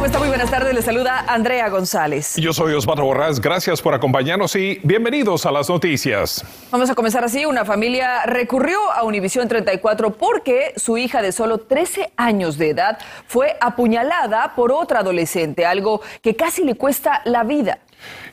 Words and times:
¿Cómo 0.00 0.06
está? 0.06 0.18
Muy 0.18 0.28
buenas 0.28 0.50
tardes. 0.50 0.74
Les 0.74 0.86
saluda 0.86 1.26
Andrea 1.28 1.68
González. 1.68 2.36
Yo 2.36 2.54
soy 2.54 2.72
Osvaldo 2.72 3.04
Borrás. 3.04 3.38
Gracias 3.38 3.82
por 3.82 3.92
acompañarnos 3.92 4.56
y 4.56 4.80
bienvenidos 4.82 5.44
a 5.44 5.52
las 5.52 5.68
noticias. 5.68 6.42
Vamos 6.70 6.88
a 6.88 6.94
comenzar 6.94 7.22
así. 7.22 7.44
Una 7.44 7.66
familia 7.66 8.24
recurrió 8.24 8.78
a 8.92 9.02
Univisión 9.02 9.46
34 9.46 10.14
porque 10.14 10.72
su 10.76 10.96
hija 10.96 11.20
de 11.20 11.32
solo 11.32 11.58
13 11.58 12.12
años 12.16 12.56
de 12.56 12.70
edad 12.70 12.98
fue 13.26 13.58
apuñalada 13.60 14.54
por 14.56 14.72
otra 14.72 15.00
adolescente, 15.00 15.66
algo 15.66 16.00
que 16.22 16.34
casi 16.34 16.64
le 16.64 16.76
cuesta 16.76 17.20
la 17.26 17.44
vida. 17.44 17.80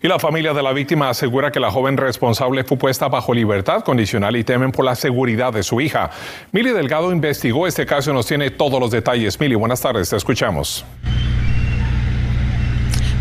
Y 0.02 0.08
la 0.08 0.20
familia 0.20 0.54
de 0.54 0.64
la 0.64 0.72
víctima 0.72 1.10
asegura 1.10 1.52
que 1.52 1.60
la 1.60 1.70
joven 1.70 1.98
responsable 1.98 2.64
fue 2.64 2.78
puesta 2.78 3.10
bajo 3.10 3.34
libertad 3.34 3.84
condicional 3.84 4.38
y 4.38 4.46
temen 4.46 4.72
por 4.72 4.86
la 4.86 4.96
seguridad 4.96 5.52
de 5.52 5.64
su 5.64 5.82
hija. 5.82 6.12
Mili 6.54 6.72
Delgado 6.72 7.12
investigó 7.12 7.68
este 7.68 7.86
caso 7.86 8.12
y 8.12 8.14
nos 8.14 8.26
tiene 8.26 8.52
todos 8.52 8.80
los 8.80 8.90
detalles. 8.90 9.38
Mili, 9.38 9.56
buenas 9.56 9.82
tardes, 9.82 10.10
te 10.10 10.16
escuchamos. 10.16 10.86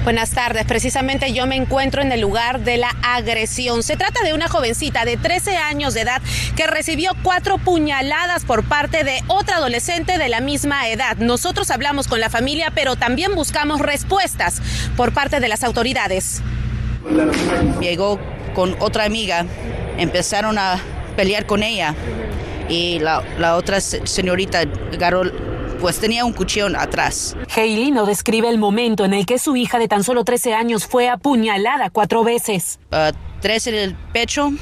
Buenas 0.07 0.31
tardes. 0.31 0.65
Precisamente 0.67 1.33
yo 1.33 1.49
me 1.49 1.57
encuentro 1.57 2.01
en 2.01 2.13
el 2.13 2.21
lugar 2.21 2.61
de 2.61 2.77
la 2.77 2.95
agresión. 3.03 3.83
Se 3.83 3.97
trata 3.97 4.23
de 4.23 4.35
una 4.35 4.47
jovencita 4.47 5.05
de 5.05 5.17
13 5.17 5.57
años 5.57 5.95
de 5.95 6.03
edad 6.03 6.23
que 6.55 6.69
recibió 6.69 7.11
cuatro 7.25 7.59
puñaladas 7.59 8.45
por 8.45 8.63
parte 8.63 9.03
de 9.03 9.19
otra 9.27 9.57
adolescente 9.57 10.17
de 10.17 10.29
la 10.29 10.41
misma 10.41 10.89
edad. 10.89 11.17
Nosotros 11.17 11.73
hablamos 11.73 12.07
con 12.07 12.21
la 12.21 12.31
familia, 12.31 12.71
pero 12.73 12.95
también 12.95 13.35
buscamos 13.35 13.81
respuestas 13.81 14.63
por 14.97 15.13
parte 15.13 15.41
de 15.41 15.49
las 15.49 15.65
autoridades. 15.65 16.41
Llegó 17.81 18.21
con 18.55 18.77
otra 18.79 19.07
amiga, 19.07 19.45
empezaron 19.99 20.57
a 20.57 20.79
pelear 21.17 21.47
con 21.47 21.65
ella 21.65 21.97
y 22.69 23.01
la, 23.01 23.57
otra 23.57 23.81
señorita 23.81 24.63
agarró 24.93 25.25
pues 25.81 25.99
tenía 25.99 26.25
un 26.25 26.33
cuchillo 26.33 26.69
atrás. 26.79 27.37
Hailey 27.55 27.91
no 27.91 28.07
describe 28.07 28.49
el 28.49 28.59
momento 28.59 29.05
en 29.05 29.15
el 29.15 29.27
que 29.27 29.39
su 29.39 29.57
hija 29.57 29.79
de 29.79 29.89
tan 29.89 30.05
solo 30.05 30.25
13 30.25 30.55
años 30.55 30.87
fue 30.87 31.09
apuñalada 31.09 31.91
cuatro 31.91 32.25
veces. 32.25 32.79
Uh, 32.91 33.15
tres 33.41 33.67
en 33.67 33.75
el 33.75 33.95
pecho 34.13 34.53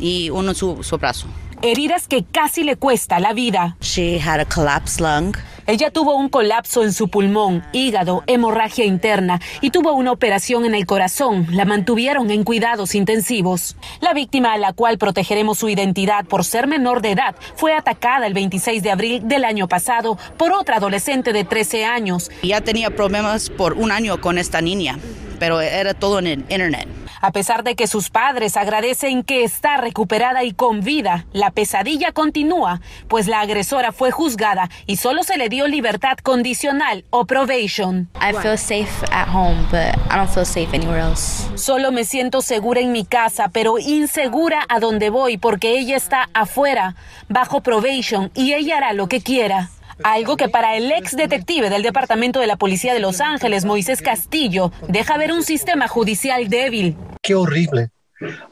y 0.00 0.30
uno 0.30 0.50
en 0.50 0.54
su, 0.54 0.82
su 0.82 0.98
brazo. 0.98 1.26
Heridas 1.62 2.08
que 2.08 2.24
casi 2.24 2.64
le 2.64 2.76
cuesta 2.76 3.20
la 3.20 3.32
vida. 3.32 3.76
She 3.80 4.18
had 4.18 4.40
a 4.40 4.44
collapsed 4.44 5.00
lung. 5.00 5.36
Ella 5.66 5.90
tuvo 5.90 6.16
un 6.16 6.28
colapso 6.28 6.82
en 6.82 6.92
su 6.92 7.08
pulmón, 7.08 7.62
hígado, 7.72 8.24
hemorragia 8.26 8.84
interna 8.84 9.40
y 9.60 9.70
tuvo 9.70 9.92
una 9.92 10.10
operación 10.10 10.64
en 10.64 10.74
el 10.74 10.86
corazón. 10.86 11.46
La 11.50 11.64
mantuvieron 11.64 12.30
en 12.30 12.42
cuidados 12.42 12.94
intensivos. 12.94 13.76
La 14.00 14.12
víctima 14.12 14.54
a 14.54 14.58
la 14.58 14.72
cual 14.72 14.98
protegeremos 14.98 15.58
su 15.58 15.68
identidad 15.68 16.24
por 16.24 16.44
ser 16.44 16.66
menor 16.66 17.00
de 17.00 17.12
edad 17.12 17.36
fue 17.54 17.74
atacada 17.74 18.26
el 18.26 18.34
26 18.34 18.82
de 18.82 18.90
abril 18.90 19.28
del 19.28 19.44
año 19.44 19.68
pasado 19.68 20.18
por 20.36 20.52
otra 20.52 20.76
adolescente 20.76 21.32
de 21.32 21.44
13 21.44 21.84
años. 21.84 22.30
Ya 22.42 22.60
tenía 22.60 22.90
problemas 22.90 23.48
por 23.50 23.74
un 23.74 23.92
año 23.92 24.20
con 24.20 24.38
esta 24.38 24.60
niña, 24.60 24.98
pero 25.38 25.60
era 25.60 25.94
todo 25.94 26.18
en 26.18 26.26
el 26.26 26.40
internet. 26.40 27.01
A 27.24 27.30
pesar 27.30 27.62
de 27.62 27.76
que 27.76 27.86
sus 27.86 28.10
padres 28.10 28.56
agradecen 28.56 29.22
que 29.22 29.44
está 29.44 29.76
recuperada 29.76 30.42
y 30.42 30.52
con 30.52 30.80
vida, 30.80 31.24
la 31.32 31.52
pesadilla 31.52 32.10
continúa, 32.10 32.80
pues 33.06 33.28
la 33.28 33.38
agresora 33.38 33.92
fue 33.92 34.10
juzgada 34.10 34.68
y 34.86 34.96
solo 34.96 35.22
se 35.22 35.36
le 35.36 35.48
dio 35.48 35.68
libertad 35.68 36.18
condicional 36.20 37.04
o 37.10 37.24
probation. 37.24 38.08
I 38.16 38.32
feel 38.32 38.58
safe 38.58 38.90
at 39.12 39.28
home, 39.28 39.62
but 39.70 39.94
I 40.10 40.16
don't 40.16 40.28
feel 40.28 40.44
safe 40.44 40.74
anywhere 40.74 41.00
else. 41.00 41.48
Solo 41.54 41.92
me 41.92 42.04
siento 42.04 42.42
segura 42.42 42.80
en 42.80 42.90
mi 42.90 43.04
casa, 43.04 43.50
pero 43.52 43.78
insegura 43.78 44.64
a 44.68 44.80
donde 44.80 45.08
voy 45.08 45.38
porque 45.38 45.78
ella 45.78 45.96
está 45.96 46.28
afuera, 46.34 46.96
bajo 47.28 47.60
probation 47.60 48.32
y 48.34 48.54
ella 48.54 48.78
hará 48.78 48.94
lo 48.94 49.06
que 49.06 49.20
quiera. 49.20 49.70
Algo 50.02 50.36
que 50.36 50.48
para 50.48 50.76
el 50.76 50.90
ex 50.90 51.14
detective 51.14 51.70
del 51.70 51.82
Departamento 51.82 52.40
de 52.40 52.48
la 52.48 52.56
Policía 52.56 52.94
de 52.94 52.98
Los 52.98 53.20
Ángeles, 53.20 53.64
Moisés 53.64 54.02
Castillo, 54.02 54.72
deja 54.88 55.16
ver 55.16 55.32
un 55.32 55.44
sistema 55.44 55.86
judicial 55.86 56.48
débil. 56.48 56.96
Qué 57.22 57.34
horrible. 57.34 57.90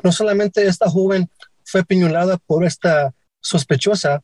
No 0.02 0.12
solamente 0.12 0.66
esta 0.66 0.88
joven 0.88 1.28
fue 1.64 1.84
piñolada 1.84 2.38
por 2.38 2.64
esta 2.64 3.12
sospechosa, 3.40 4.22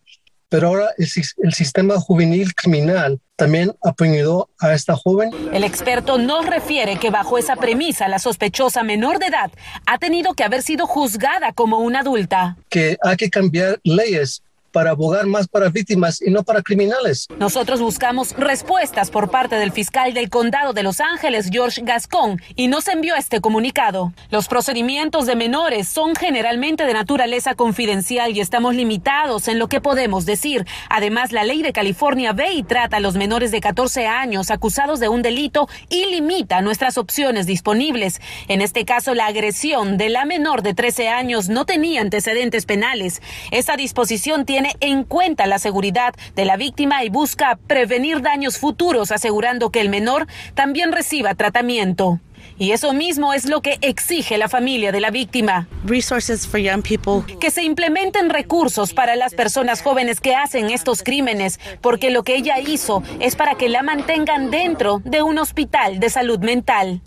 pero 0.49 0.69
ahora 0.69 0.91
el, 0.97 1.09
el, 1.43 1.55
sistema 1.55 1.99
juvenil 1.99 2.55
criminal 2.55 3.21
también 3.35 3.73
apuñaló 3.83 4.49
a 4.61 4.75
esta 4.75 4.95
joven. 4.95 5.31
El 5.53 5.65
experto 5.65 6.19
nos 6.19 6.47
refiere 6.47 6.99
que 6.99 7.11
bajo 7.11 7.39
esa 7.39 7.57
premisa 7.57 8.09
la 8.09 8.19
sospechosa 8.19 8.83
menor 8.83 9.19
de 9.19 9.27
edad 9.27 9.51
ha 9.87 9.99
tenido 9.99 10.35
que 10.35 10.45
haber 10.45 10.63
sido 10.63 10.87
juzgada 10.87 11.53
como 11.53 11.81
una 11.81 12.01
adulta. 12.01 12.57
Que 12.69 12.97
hay 13.03 13.17
que 13.17 13.29
cambiar 13.29 13.81
leyes 13.83 14.43
para 14.73 14.91
abogar 14.91 15.27
más 15.27 15.49
para 15.49 15.69
víctimas 15.69 16.21
y 16.21 16.31
no 16.31 16.43
para 16.43 16.63
criminales. 16.63 17.27
Nosotros 17.39 17.81
buscamos 17.81 18.33
respuestas 18.37 19.11
por 19.11 19.31
parte 19.31 19.57
del 19.57 19.73
fiscal 19.73 20.15
del 20.15 20.31
condado 20.31 20.73
de 20.73 20.83
Los 20.83 21.01
Ángeles, 21.01 21.49
George 21.51 21.83
Gascon, 21.85 22.41
y 22.55 22.69
nos 22.69 22.89
envió 22.89 23.15
este 23.17 23.41
comunicado. 23.41 24.13
Los 24.31 24.49
procedimientos 24.49 25.27
de 25.27 25.37
menores 25.37 25.89
son 25.89 26.15
generalmente 26.15 26.85
de 26.85 26.95
naturaleza 26.95 27.55
confidencial 27.55 28.37
y 28.37 28.41
estamos 28.41 28.75
limitados 28.75 29.49
en 29.49 29.59
lo 29.59 29.69
que 29.69 29.81
podemos 29.81 30.27
decir. 30.27 30.67
Además, 30.91 31.33
la 31.33 31.45
ley 31.45 31.63
de 31.63 31.73
California 31.73 32.33
ve 32.33 32.53
y 32.53 32.63
trata 32.63 32.99
a 32.99 33.01
los 33.01 33.15
menores 33.15 33.51
de 33.51 33.61
14 33.61 34.07
años 34.07 34.51
acusados 34.51 35.01
de 35.01 35.09
un 35.09 35.23
delito 35.23 35.69
y 35.89 36.07
limita 36.07 36.61
nuestras 36.61 36.99
opciones 36.99 37.47
disponibles. 37.47 38.21
En 38.49 38.61
este 38.61 38.85
caso, 38.85 39.15
la 39.15 39.27
agresión 39.27 39.97
de 39.97 40.09
la 40.09 40.25
menor 40.25 40.63
de 40.63 40.75
13 40.75 41.09
años 41.09 41.49
no 41.49 41.65
tenía 41.65 42.01
antecedentes 42.01 42.67
penales. 42.67 43.23
Esta 43.51 43.77
disposición 43.77 44.45
tiene 44.45 44.66
en 44.81 45.05
cuenta 45.05 45.47
la 45.47 45.59
seguridad 45.59 46.15
de 46.35 46.45
la 46.45 46.57
víctima 46.57 47.05
y 47.05 47.09
busca 47.09 47.59
prevenir 47.67 48.23
daños 48.23 48.59
futuros, 48.59 49.13
asegurando 49.13 49.71
que 49.71 49.81
el 49.81 49.89
menor 49.89 50.27
también 50.55 50.93
reciba 50.93 51.35
tratamiento. 51.35 52.21
Y 52.59 52.73
eso 52.73 52.93
mismo 52.93 53.35
es 53.35 53.47
lo 53.47 53.61
que 53.61 53.79
exige 53.83 54.39
la 54.39 54.49
familia 54.49 54.93
de 54.93 55.01
la 55.01 55.11
víctima. 55.11 55.69
Resources 55.85 56.47
for 56.47 56.59
young 56.59 56.83
people. 56.83 57.23
Que 57.39 57.51
se 57.51 57.63
implementen 57.63 58.31
recursos 58.31 58.95
para 58.95 59.15
las 59.17 59.35
personas 59.35 59.83
jóvenes 59.83 60.21
que 60.21 60.35
hacen 60.35 60.71
estos 60.71 61.03
crímenes, 61.03 61.61
porque 61.83 62.11
lo 62.11 62.23
que 62.23 62.37
ella 62.37 62.59
hizo 62.59 63.03
es 63.21 63.37
para 63.37 63.57
que 63.57 63.69
la 63.69 63.83
mantengan 63.83 64.51
dentro 64.51 65.03
de 65.05 65.23
un 65.23 65.39
hospital 65.39 66.01
de 66.01 66.09
salud 66.09 66.39
mental. 66.39 67.03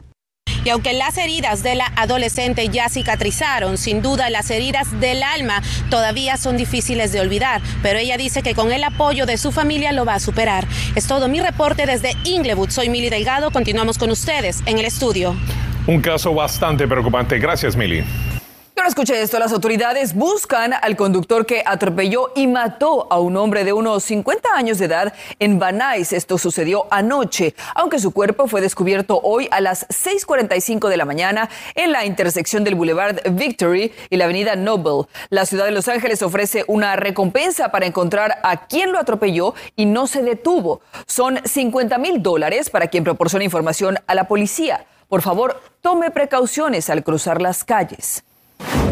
Y 0.63 0.69
aunque 0.69 0.93
las 0.93 1.17
heridas 1.17 1.63
de 1.63 1.75
la 1.75 1.91
adolescente 1.95 2.69
ya 2.69 2.89
cicatrizaron, 2.89 3.77
sin 3.77 4.01
duda 4.01 4.29
las 4.29 4.49
heridas 4.51 4.99
del 4.99 5.23
alma 5.23 5.61
todavía 5.89 6.37
son 6.37 6.57
difíciles 6.57 7.11
de 7.11 7.21
olvidar, 7.21 7.61
pero 7.81 7.99
ella 7.99 8.17
dice 8.17 8.43
que 8.43 8.55
con 8.55 8.71
el 8.71 8.83
apoyo 8.83 9.25
de 9.25 9.37
su 9.37 9.51
familia 9.51 9.91
lo 9.91 10.05
va 10.05 10.15
a 10.15 10.19
superar. 10.19 10.67
Es 10.95 11.07
todo 11.07 11.27
mi 11.27 11.39
reporte 11.39 11.85
desde 11.85 12.15
Inglewood. 12.23 12.69
Soy 12.69 12.89
Mili 12.89 13.09
Delgado. 13.09 13.51
Continuamos 13.51 13.97
con 13.97 14.11
ustedes 14.11 14.61
en 14.65 14.79
el 14.79 14.85
estudio. 14.85 15.35
Un 15.87 16.01
caso 16.01 16.33
bastante 16.33 16.87
preocupante. 16.87 17.39
Gracias, 17.39 17.75
Mili. 17.75 18.03
Ahora 18.79 18.87
escuche 18.87 19.21
esto, 19.21 19.37
las 19.39 19.51
autoridades 19.51 20.15
buscan 20.15 20.73
al 20.73 20.95
conductor 20.95 21.45
que 21.45 21.63
atropelló 21.65 22.31
y 22.33 22.47
mató 22.47 23.11
a 23.11 23.19
un 23.19 23.35
hombre 23.35 23.65
de 23.65 23.73
unos 23.73 24.05
50 24.05 24.51
años 24.55 24.77
de 24.77 24.85
edad 24.85 25.13
en 25.39 25.59
Nuys. 25.59 26.13
Esto 26.13 26.37
sucedió 26.37 26.87
anoche, 26.89 27.55
aunque 27.75 27.99
su 27.99 28.11
cuerpo 28.11 28.47
fue 28.47 28.61
descubierto 28.61 29.19
hoy 29.21 29.49
a 29.51 29.59
las 29.59 29.85
6.45 29.89 30.87
de 30.87 30.95
la 30.95 31.03
mañana 31.03 31.49
en 31.75 31.91
la 31.91 32.05
intersección 32.05 32.63
del 32.63 32.75
Boulevard 32.75 33.17
Victory 33.31 33.91
y 34.09 34.15
la 34.15 34.23
avenida 34.23 34.55
Noble. 34.55 35.09
La 35.29 35.45
ciudad 35.45 35.65
de 35.65 35.71
Los 35.71 35.89
Ángeles 35.89 36.21
ofrece 36.21 36.63
una 36.67 36.95
recompensa 36.95 37.71
para 37.71 37.85
encontrar 37.85 38.39
a 38.43 38.65
quien 38.67 38.93
lo 38.93 38.99
atropelló 38.99 39.55
y 39.75 39.87
no 39.87 40.07
se 40.07 40.23
detuvo. 40.23 40.79
Son 41.05 41.41
50 41.43 41.97
mil 41.97 42.23
dólares 42.23 42.69
para 42.69 42.87
quien 42.87 43.03
proporciona 43.03 43.43
información 43.43 43.99
a 44.07 44.15
la 44.15 44.29
policía. 44.29 44.85
Por 45.09 45.21
favor, 45.21 45.61
tome 45.81 46.11
precauciones 46.11 46.89
al 46.89 47.03
cruzar 47.03 47.41
las 47.41 47.65
calles. 47.65 48.23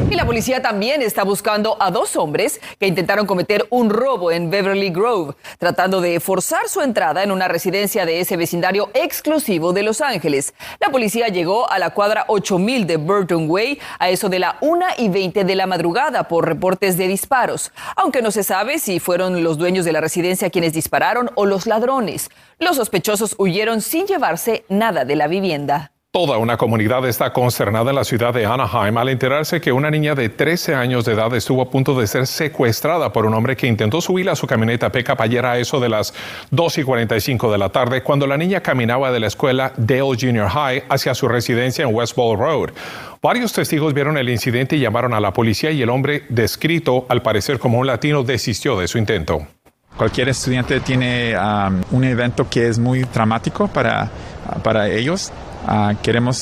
Y 0.09 0.15
la 0.15 0.25
policía 0.25 0.61
también 0.61 1.01
está 1.01 1.23
buscando 1.23 1.75
a 1.81 1.91
dos 1.91 2.15
hombres 2.15 2.61
que 2.79 2.87
intentaron 2.87 3.25
cometer 3.25 3.67
un 3.69 3.89
robo 3.89 4.31
en 4.31 4.49
Beverly 4.49 4.89
Grove, 4.89 5.35
tratando 5.59 5.99
de 5.99 6.21
forzar 6.21 6.69
su 6.69 6.79
entrada 6.79 7.23
en 7.23 7.31
una 7.31 7.49
residencia 7.49 8.05
de 8.05 8.21
ese 8.21 8.37
vecindario 8.37 8.89
exclusivo 8.93 9.73
de 9.73 9.83
Los 9.83 9.99
Ángeles. 9.99 10.53
La 10.79 10.91
policía 10.91 11.27
llegó 11.27 11.69
a 11.69 11.77
la 11.77 11.89
cuadra 11.89 12.23
8000 12.29 12.87
de 12.87 12.95
Burton 12.95 13.49
Way 13.49 13.79
a 13.99 14.09
eso 14.09 14.29
de 14.29 14.39
la 14.39 14.57
1 14.61 14.85
y 14.97 15.09
20 15.09 15.43
de 15.43 15.55
la 15.55 15.67
madrugada 15.67 16.29
por 16.29 16.45
reportes 16.47 16.95
de 16.95 17.09
disparos, 17.09 17.73
aunque 17.97 18.21
no 18.21 18.31
se 18.31 18.43
sabe 18.43 18.79
si 18.79 19.01
fueron 19.01 19.43
los 19.43 19.57
dueños 19.57 19.83
de 19.83 19.91
la 19.91 19.99
residencia 19.99 20.49
quienes 20.49 20.71
dispararon 20.71 21.31
o 21.35 21.45
los 21.45 21.67
ladrones. 21.67 22.29
Los 22.59 22.77
sospechosos 22.77 23.35
huyeron 23.37 23.81
sin 23.81 24.07
llevarse 24.07 24.63
nada 24.69 25.03
de 25.03 25.17
la 25.17 25.27
vivienda. 25.27 25.91
Toda 26.11 26.37
una 26.37 26.55
comunidad 26.55 27.05
está 27.05 27.33
consternada 27.33 27.89
en 27.89 27.97
la 27.97 28.05
ciudad 28.05 28.33
de 28.33 28.45
Anaheim 28.45 28.97
al 28.97 29.09
enterarse 29.09 29.59
que 29.59 29.73
una 29.73 29.91
niña 29.91 30.15
de 30.15 30.29
13 30.29 30.73
años 30.73 31.03
de 31.03 31.13
edad 31.13 31.35
estuvo 31.35 31.61
a 31.61 31.69
punto 31.69 31.99
de 31.99 32.07
ser 32.07 32.25
secuestrada 32.27 33.11
por 33.11 33.25
un 33.25 33.33
hombre 33.33 33.57
que 33.57 33.67
intentó 33.67 33.99
subir 33.99 34.29
a 34.29 34.35
su 34.35 34.47
camioneta 34.47 34.89
Pickup 34.89 35.21
ayer 35.21 35.45
a 35.45 35.59
eso 35.59 35.81
de 35.81 35.89
las 35.89 36.13
2 36.51 36.77
y 36.77 36.83
45 36.83 37.51
de 37.51 37.57
la 37.57 37.69
tarde 37.69 38.03
cuando 38.03 38.25
la 38.25 38.37
niña 38.37 38.61
caminaba 38.61 39.11
de 39.11 39.19
la 39.19 39.27
escuela 39.27 39.73
Dale 39.75 40.17
Junior 40.19 40.47
High 40.49 40.85
hacia 40.89 41.13
su 41.13 41.27
residencia 41.27 41.83
en 41.83 41.93
West 41.93 42.15
Ball 42.15 42.39
Road. 42.39 42.69
Varios 43.21 43.51
testigos 43.51 43.93
vieron 43.93 44.17
el 44.17 44.29
incidente 44.29 44.77
y 44.77 44.79
llamaron 44.79 45.13
a 45.13 45.19
la 45.19 45.33
policía 45.33 45.71
y 45.71 45.81
el 45.81 45.89
hombre, 45.89 46.23
descrito 46.29 47.05
al 47.09 47.21
parecer 47.21 47.59
como 47.59 47.79
un 47.79 47.85
latino, 47.85 48.23
desistió 48.23 48.79
de 48.79 48.87
su 48.87 48.97
intento. 48.97 49.45
Cualquier 49.97 50.29
estudiante 50.29 50.79
tiene 50.79 51.35
un 51.91 52.03
evento 52.05 52.47
que 52.49 52.69
es 52.69 52.79
muy 52.79 53.01
dramático 53.01 53.67
para, 53.67 54.09
para 54.63 54.87
ellos 54.89 55.33
Uh, 55.65 55.95
queremos 56.01 56.37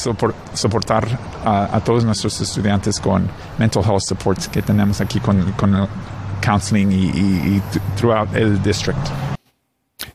soportar 0.54 1.08
a 1.44 1.80
todos 1.84 2.04
nuestros 2.04 2.40
estudiantes 2.42 3.00
con 3.00 3.28
mental 3.58 3.84
health 3.84 4.02
support 4.02 4.40
que 4.48 4.62
tenemos 4.62 5.02
aquí 5.02 5.20
con, 5.20 5.40
el 5.40 5.88
counseling 6.42 6.92
y 6.92 7.62
throughout 7.96 8.36
el 8.36 8.62
district. 8.62 9.10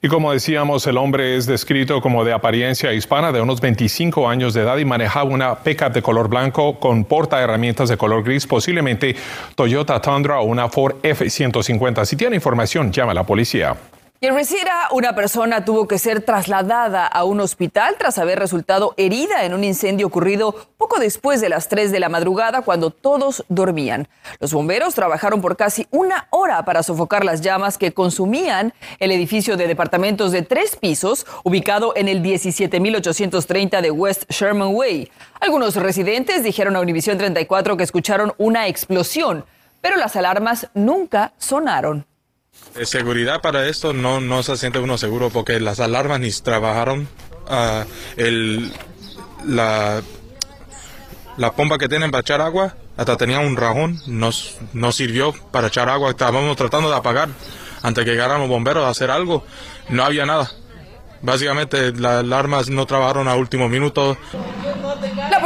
Y 0.02 0.08
como 0.08 0.32
decíamos, 0.32 0.87
el 0.87 0.97
hombre 0.97 1.37
es 1.37 1.44
descrito 1.44 2.00
como 2.00 2.25
de 2.25 2.32
apariencia 2.32 2.91
hispana, 2.93 3.32
de 3.32 3.41
unos 3.43 3.61
25 3.61 4.29
años 4.29 4.55
de 4.55 4.62
edad 4.62 4.79
y 4.79 4.85
manejaba 4.87 5.29
una 5.29 5.56
pickup 5.56 5.93
de 5.93 6.00
color 6.00 6.29
blanco 6.29 6.79
con 6.79 7.05
porta 7.05 7.41
herramientas 7.41 7.91
de 7.91 7.99
color 7.99 8.23
gris, 8.25 8.46
posiblemente 8.46 9.14
Toyota 9.55 10.00
Tundra 10.00 10.41
o 10.41 10.44
una 10.44 10.70
Ford 10.70 10.96
F-150. 11.03 12.06
Si 12.06 12.17
tiene 12.17 12.37
información, 12.37 12.91
llama 12.91 13.12
a 13.12 13.14
la 13.14 13.25
policía. 13.25 13.76
En 14.22 14.34
Reseda, 14.34 14.88
una 14.90 15.14
persona 15.14 15.64
tuvo 15.64 15.88
que 15.88 15.96
ser 15.96 16.20
trasladada 16.20 17.06
a 17.06 17.25
un 17.25 17.40
hospital 17.40 17.96
tras 17.99 18.19
haber 18.19 18.38
resultado 18.38 18.93
herida 18.99 19.46
en 19.46 19.55
un 19.55 19.64
incendio 19.64 20.06
ocurrido 20.06 20.55
poco 20.76 21.00
después 21.00 21.40
de 21.40 21.49
las 21.49 21.69
3 21.69 21.90
de 21.90 22.00
la 22.00 22.11
madrugada 22.11 22.61
cuando 22.61 22.90
todos 22.90 23.46
dormían. 23.49 24.08
Los 24.38 24.52
bomberos 24.52 24.94
trabajaron 24.94 25.40
por 25.40 25.56
casi 25.56 25.87
una 25.90 26.26
hora 26.28 26.67
para 26.67 26.82
sofocar 26.82 27.25
las 27.25 27.40
llamas 27.40 27.78
que 27.78 27.94
consumían 27.94 28.75
el 28.99 29.11
edificio 29.11 29.56
de 29.56 29.67
departamentos 29.67 30.32
de 30.32 30.43
tres 30.43 30.76
pisos 30.76 31.26
ubicado 31.43 31.94
en 31.96 32.06
el 32.06 32.20
17830 32.20 33.81
de 33.81 33.90
West 33.90 34.31
Sherman 34.31 34.75
Way. 34.75 35.11
Algunos 35.40 35.76
residentes 35.76 36.44
dijeron 36.44 36.76
a 36.76 36.81
Univision 36.81 37.17
34 37.17 37.75
que 37.78 37.84
escucharon 37.84 38.34
una 38.37 38.69
explosión, 38.69 39.46
pero 39.81 39.96
las 39.96 40.14
alarmas 40.14 40.69
nunca 40.75 41.32
sonaron. 41.38 42.10
De 42.75 42.87
seguridad 42.87 43.41
para 43.41 43.67
esto 43.67 43.93
no, 43.93 44.21
no 44.21 44.43
se 44.43 44.57
siente 44.57 44.79
uno 44.79 44.97
seguro 44.97 45.31
porque 45.31 45.61
las 45.61 45.81
alarmas 45.81 46.21
ni 46.21 46.31
trabajaron. 46.31 47.09
Uh, 47.49 47.85
el, 48.17 48.73
la, 49.45 50.03
la 51.37 51.53
pompa 51.53 51.79
que 51.79 51.89
tienen 51.89 52.11
para 52.11 52.21
echar 52.21 52.41
agua 52.41 52.77
hasta 52.97 53.17
tenía 53.17 53.41
un 53.41 53.57
rajón, 53.57 53.99
no, 54.07 54.31
no 54.73 54.93
sirvió 54.93 55.33
para 55.51 55.69
echar 55.69 55.89
agua. 55.89 56.11
Estábamos 56.11 56.57
tratando 56.57 56.91
de 56.91 56.97
apagar 56.97 57.31
antes 57.83 58.05
que 58.05 58.11
llegaran 58.11 58.41
los 58.41 58.49
bomberos 58.49 58.85
a 58.85 58.91
hacer 58.91 59.11
algo. 59.11 59.45
No 59.89 60.05
había 60.05 60.27
nada. 60.27 60.51
Básicamente 61.23 61.93
las 61.93 62.21
alarmas 62.21 62.69
no 62.69 62.87
trabajaron 62.87 63.27
a 63.27 63.35
último 63.37 63.69
minuto. 63.69 64.17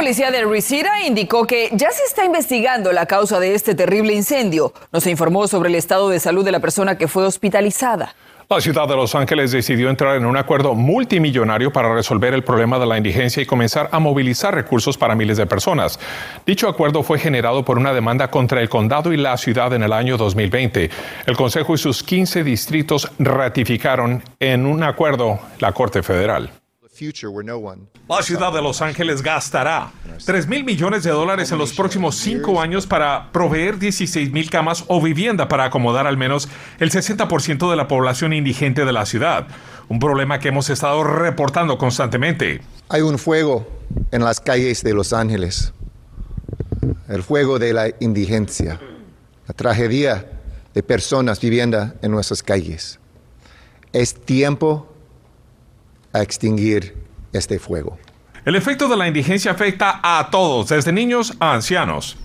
Policía 0.05 0.29
de 0.29 0.45
Reseda 0.45 1.01
indicó 1.03 1.47
que 1.47 1.71
ya 1.71 1.89
se 1.89 2.03
está 2.03 2.25
investigando 2.25 2.91
la 2.91 3.07
causa 3.07 3.39
de 3.39 3.55
este 3.55 3.73
terrible 3.73 4.13
incendio. 4.13 4.71
Nos 4.91 5.07
informó 5.07 5.47
sobre 5.47 5.69
el 5.69 5.73
estado 5.73 6.09
de 6.09 6.19
salud 6.19 6.45
de 6.45 6.51
la 6.51 6.59
persona 6.59 6.95
que 6.95 7.07
fue 7.07 7.25
hospitalizada. 7.25 8.13
La 8.47 8.61
ciudad 8.61 8.87
de 8.87 8.95
Los 8.95 9.15
Ángeles 9.15 9.51
decidió 9.51 9.89
entrar 9.89 10.15
en 10.15 10.27
un 10.27 10.37
acuerdo 10.37 10.75
multimillonario 10.75 11.73
para 11.73 11.91
resolver 11.91 12.35
el 12.35 12.43
problema 12.43 12.77
de 12.77 12.85
la 12.85 12.97
indigencia 12.97 13.41
y 13.41 13.47
comenzar 13.47 13.89
a 13.91 13.97
movilizar 13.97 14.53
recursos 14.53 14.95
para 14.95 15.15
miles 15.15 15.37
de 15.37 15.47
personas. 15.47 15.99
Dicho 16.45 16.69
acuerdo 16.69 17.01
fue 17.01 17.17
generado 17.17 17.65
por 17.65 17.79
una 17.79 17.91
demanda 17.91 18.29
contra 18.29 18.61
el 18.61 18.69
condado 18.69 19.11
y 19.11 19.17
la 19.17 19.35
ciudad 19.37 19.73
en 19.73 19.81
el 19.81 19.91
año 19.91 20.17
2020. 20.17 20.91
El 21.25 21.35
Consejo 21.35 21.73
y 21.73 21.79
sus 21.79 22.03
15 22.03 22.43
distritos 22.43 23.11
ratificaron 23.17 24.21
en 24.39 24.67
un 24.67 24.83
acuerdo 24.83 25.39
la 25.57 25.71
Corte 25.71 26.03
Federal. 26.03 26.51
La 28.07 28.21
ciudad 28.21 28.53
de 28.53 28.61
Los 28.61 28.81
Ángeles 28.81 29.21
gastará 29.21 29.91
3 30.25 30.47
mil 30.47 30.63
millones 30.63 31.03
de 31.03 31.11
dólares 31.11 31.51
en 31.51 31.57
los 31.57 31.73
próximos 31.73 32.15
cinco 32.15 32.61
años 32.61 32.87
para 32.87 33.33
proveer 33.33 33.77
16 33.77 34.31
mil 34.31 34.49
camas 34.49 34.85
o 34.87 35.01
vivienda 35.01 35.49
para 35.49 35.65
acomodar 35.65 36.07
al 36.07 36.15
menos 36.15 36.47
el 36.79 36.91
60% 36.91 37.69
de 37.69 37.75
la 37.75 37.89
población 37.89 38.31
indigente 38.31 38.85
de 38.85 38.93
la 38.93 39.05
ciudad. 39.05 39.47
Un 39.89 39.99
problema 39.99 40.39
que 40.39 40.47
hemos 40.47 40.69
estado 40.69 41.03
reportando 41.03 41.77
constantemente. 41.77 42.61
Hay 42.87 43.01
un 43.01 43.19
fuego 43.19 43.67
en 44.11 44.23
las 44.23 44.39
calles 44.39 44.81
de 44.81 44.93
Los 44.93 45.11
Ángeles. 45.11 45.73
El 47.09 47.23
fuego 47.23 47.59
de 47.59 47.73
la 47.73 47.89
indigencia. 47.99 48.79
La 49.47 49.53
tragedia 49.53 50.31
de 50.73 50.81
personas 50.81 51.41
viviendo 51.41 51.93
en 52.01 52.11
nuestras 52.11 52.41
calles. 52.41 52.99
Es 53.91 54.13
tiempo 54.13 54.94
a 56.15 56.21
extinguir 56.21 56.95
este 57.33 57.59
fuego. 57.59 57.97
El 58.45 58.55
efecto 58.55 58.87
de 58.87 58.95
la 58.95 59.07
indigencia 59.07 59.51
afecta 59.51 59.99
a 60.01 60.29
todos, 60.31 60.69
desde 60.69 60.93
niños 60.93 61.33
a 61.39 61.53
ancianos. 61.53 62.17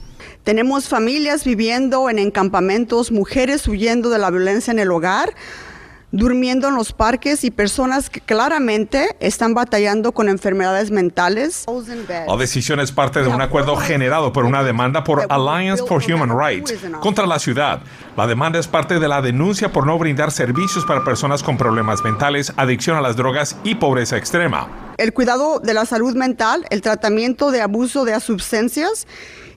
Tenemos 0.45 0.89
familias 0.89 1.45
viviendo 1.45 2.09
en 2.09 2.19
encampamentos, 2.19 3.11
mujeres 3.11 3.67
huyendo 3.67 4.09
de 4.11 4.19
la 4.19 4.31
violencia 4.31 4.71
en 4.71 4.79
el 4.79 4.91
hogar, 4.91 5.35
durmiendo 6.13 6.69
en 6.69 6.75
los 6.75 6.93
parques 6.93 7.45
y 7.45 7.51
personas 7.51 8.11
que 8.11 8.21
claramente 8.21 9.17
están 9.21 9.55
batallando 9.55 10.13
con 10.13 10.29
enfermedades 10.29 10.91
mentales. 10.91 11.67
La 12.27 12.37
decisión 12.37 12.81
es 12.81 12.93
parte 12.93 13.23
de 13.23 13.29
un 13.29 13.41
acuerdo 13.41 13.77
generado 13.77 14.33
por 14.33 14.45
una 14.45 14.63
demanda 14.63 15.05
por 15.05 15.27
Alliance 15.29 15.85
for 15.87 16.03
Human 16.03 16.37
Rights 16.37 16.75
contra 17.01 17.27
la 17.27 17.39
ciudad. 17.39 17.81
La 18.17 18.27
demanda 18.27 18.59
es 18.59 18.67
parte 18.67 18.99
de 18.99 19.09
la 19.09 19.23
denuncia 19.23 19.73
por 19.73 19.87
no 19.87 19.99
brindar 19.99 20.31
servicios 20.31 20.85
para 20.85 21.05
personas 21.05 21.43
con 21.43 21.57
problemas 21.57 22.03
mentales, 22.03 22.53
adicción 22.57 22.97
a 22.97 23.01
las 23.01 23.17
drogas 23.17 23.57
y 23.63 23.77
pobreza 23.77 24.17
extrema. 24.17 24.69
El 24.99 25.13
cuidado 25.15 25.61
de 25.61 25.73
la 25.73 25.87
salud 25.87 26.15
mental, 26.15 26.67
el 26.71 26.83
tratamiento 26.83 27.51
de 27.51 27.63
abuso 27.63 28.05
de 28.05 28.19
sustancias 28.21 29.07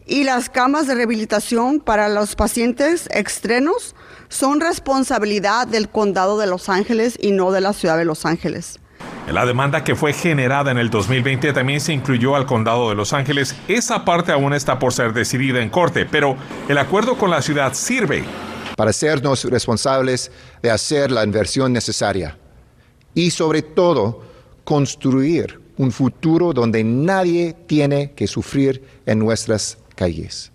y 0.06 0.24
las 0.24 0.50
camas 0.50 0.88
de 0.88 0.96
rehabilitación 0.96 1.80
para 1.80 2.10
los 2.10 2.36
pacientes 2.36 3.08
extremos 3.12 3.96
son 4.30 4.60
responsabilidad 4.60 5.68
del 5.68 5.90
condado 5.90 6.38
de 6.38 6.48
Los 6.48 6.70
Ángeles 6.70 7.18
y 7.22 7.32
no 7.32 7.52
de 7.52 7.62
la 7.62 7.74
ciudad 7.74 7.98
de 7.98 8.06
Los 8.06 8.26
Ángeles. 8.26 8.80
En 9.28 9.36
la 9.36 9.46
demanda 9.46 9.84
que 9.84 9.96
fue 9.96 10.12
generada 10.12 10.72
en 10.72 10.78
el 10.78 10.90
2020 10.90 11.54
también 11.54 11.80
se 11.80 11.94
incluyó 11.94 12.36
al 12.36 12.46
condado 12.46 12.90
de 12.90 12.96
Los 12.96 13.14
Ángeles. 13.14 13.56
Esa 13.68 14.04
parte 14.04 14.32
aún 14.32 14.54
está 14.54 14.80
por 14.80 14.94
ser 14.94 15.14
decidida 15.14 15.62
en 15.62 15.70
corte, 15.70 16.06
pero 16.06 16.36
el 16.68 16.78
acuerdo 16.78 17.18
con 17.18 17.30
la 17.30 17.42
ciudad 17.42 17.74
sirve 17.74 18.24
para 18.76 18.90
hacernos 18.90 19.46
responsables 19.46 20.32
de 20.62 20.72
hacer 20.72 21.12
la 21.12 21.24
inversión 21.24 21.72
necesaria 21.72 22.38
y 23.14 23.32
sobre 23.32 23.62
todo 23.62 24.24
construir 24.64 25.62
un 25.78 25.92
futuro 25.92 26.54
donde 26.54 26.84
nadie 26.84 27.56
tiene 27.68 28.12
que 28.12 28.28
sufrir 28.28 28.84
en 29.06 29.20
nuestras 29.20 29.78
calles. 30.04 30.52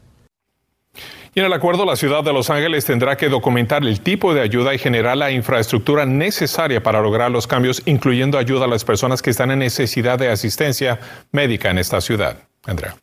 Y 1.35 1.40
en 1.40 1.47
el 1.47 1.52
acuerdo, 1.52 1.85
la 1.85 1.97
ciudad 1.97 2.25
de 2.25 2.33
Los 2.33 2.50
Ángeles 2.50 2.85
tendrá 2.85 3.17
que 3.17 3.28
documentar 3.28 3.83
el 3.83 4.00
tipo 4.00 4.35
de 4.35 4.40
ayuda 4.40 4.75
y 4.75 4.78
generar 4.78 5.17
la 5.17 5.31
infraestructura 5.31 6.05
necesaria 6.05 6.83
para 6.83 7.00
lograr 7.00 7.31
los 7.31 7.47
cambios, 7.47 7.83
incluyendo 7.87 8.38
ayuda 8.38 8.64
a 8.64 8.69
las 8.69 8.85
personas 8.85 9.23
que 9.23 9.31
están 9.31 9.50
en 9.50 9.61
necesidad 9.61 10.19
de 10.19 10.28
asistencia 10.28 10.99
médica 11.31 11.71
en 11.71 11.78
esta 11.78 12.00
ciudad. 12.00 12.38
Andrea. 12.67 12.97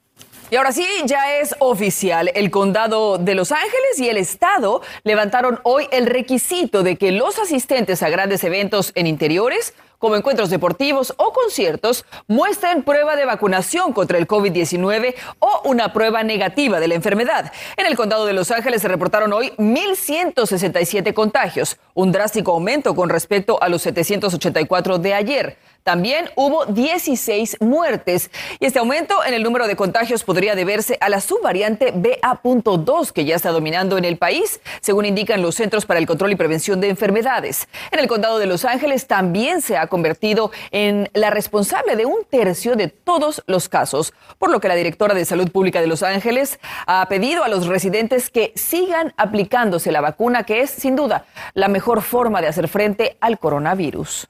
Y 0.52 0.58
ahora 0.58 0.72
sí, 0.72 0.86
ya 1.06 1.38
es 1.38 1.56
oficial. 1.60 2.30
El 2.36 2.52
condado 2.52 3.18
de 3.18 3.34
Los 3.34 3.52
Ángeles 3.52 4.00
y 4.00 4.10
el 4.10 4.18
estado 4.18 4.82
levantaron 5.04 5.60
hoy 5.64 5.88
el 5.92 6.06
requisito 6.06 6.84
de 6.84 6.98
que 6.98 7.12
los 7.12 7.40
asistentes 7.40 8.04
a 8.04 8.10
grandes 8.10 8.44
eventos 8.44 8.92
en 8.96 9.08
interiores 9.08 9.74
como 10.00 10.16
encuentros 10.16 10.50
deportivos 10.50 11.14
o 11.18 11.32
conciertos, 11.34 12.06
muestren 12.28 12.84
prueba 12.84 13.16
de 13.16 13.26
vacunación 13.26 13.94
contra 13.94 14.18
el 14.18 14.28
COVID-19 14.28 15.16
o 15.40 15.62
una 15.66 15.94
prueba 15.94 16.24
negativa 16.24 16.80
de 16.80 16.88
la 16.88 16.96
enfermedad. 16.96 17.52
En 17.78 17.86
el 17.86 17.96
condado 17.96 18.26
de 18.26 18.34
Los 18.34 18.52
Ángeles 18.52 18.82
se 18.82 18.88
reportaron 18.88 19.34
hoy 19.34 19.54
1.167 19.58 21.14
contagios, 21.14 21.78
un 21.96 22.12
drástico 22.12 22.52
aumento 22.52 22.94
con 22.94 23.10
respecto 23.10 23.58
a 23.62 23.70
los 23.70 23.82
784 23.82 25.00
de 25.00 25.14
ayer. 25.16 25.58
También 25.86 26.32
hubo 26.36 26.66
16 26.66 27.58
muertes 27.62 28.32
y 28.60 28.66
este 28.66 28.80
aumento 28.80 29.24
en 29.24 29.36
el 29.36 29.44
número 29.44 29.68
de 29.68 29.76
contagios 29.76 30.24
podría 30.24 30.56
deberse 30.56 30.98
a 31.00 31.10
la 31.10 31.22
subvariante 31.22 31.92
BA.2 31.92 33.12
que 33.12 33.24
ya 33.24 33.36
está 33.36 33.52
dominando 33.52 34.00
en 34.00 34.04
el 34.04 34.18
país, 34.18 34.62
según 34.82 35.06
indican 35.06 35.44
los 35.44 35.54
Centros 35.54 35.86
para 35.86 36.00
el 36.00 36.08
Control 36.08 36.32
y 36.32 36.36
Prevención 36.36 36.82
de 36.82 36.90
Enfermedades. 36.90 37.68
En 37.92 38.00
el 38.00 38.08
condado 38.08 38.40
de 38.40 38.48
Los 38.48 38.66
Ángeles 38.66 39.06
también 39.06 39.62
se 39.62 39.78
ha 39.78 39.86
convertido 39.86 40.50
en 40.72 41.08
la 41.14 41.30
responsable 41.30 41.96
de 41.96 42.08
un 42.08 42.26
tercio 42.28 42.76
de 42.76 42.88
todos 42.88 43.44
los 43.46 43.70
casos, 43.70 44.12
por 44.40 44.50
lo 44.50 44.60
que 44.60 44.68
la 44.68 44.76
directora 44.76 45.14
de 45.14 45.24
Salud 45.24 45.52
Pública 45.52 45.82
de 45.82 45.88
Los 45.88 46.02
Ángeles 46.02 46.60
ha 46.88 47.08
pedido 47.10 47.44
a 47.44 47.48
los 47.48 47.68
residentes 47.68 48.32
que 48.32 48.54
sigan 48.56 49.14
aplicándose 49.18 49.92
la 49.92 50.02
vacuna, 50.02 50.46
que 50.46 50.62
es 50.62 50.72
sin 50.72 50.96
duda 50.96 51.26
la 51.54 51.68
mejor 51.68 51.85
forma 52.02 52.42
de 52.42 52.48
hacer 52.48 52.68
frente 52.68 53.18
al 53.22 53.40
coronavirus. 53.40 54.28